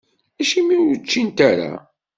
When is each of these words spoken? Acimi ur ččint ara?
Acimi 0.41 0.77
ur 0.89 0.97
ččint 1.03 1.39
ara? 1.49 1.71